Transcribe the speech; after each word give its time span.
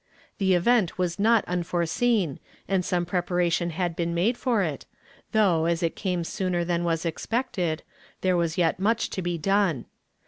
The 0.39 0.55
event 0.55 0.97
was 0.97 1.19
not 1.19 1.45
unforeseen, 1.45 2.39
and 2.67 2.83
some 2.83 3.05
preparation 3.05 3.69
had 3.69 3.95
been 3.95 4.15
made 4.15 4.35
for 4.35 4.63
it, 4.63 4.87
though, 5.31 5.65
as 5.65 5.83
it 5.83 5.95
came 5.95 6.23
sooner 6.23 6.65
than 6.65 6.83
was 6.83 7.05
expected, 7.05 7.83
there 8.21 8.35
was 8.35 8.57
yet 8.57 8.79
much 8.79 9.11
to 9.11 9.21
be 9.21 9.37
done. 9.37 9.85